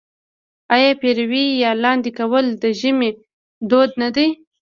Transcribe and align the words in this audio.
آیا 0.73 0.91
پېروی 1.01 1.43
یا 1.63 1.71
لاندی 1.83 2.11
کول 2.19 2.45
د 2.61 2.63
ژمي 2.79 3.09
دود 3.69 3.91
نه 4.01 4.09
دی؟ 4.15 4.27